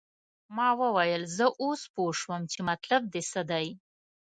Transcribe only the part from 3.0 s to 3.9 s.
دې څه دی.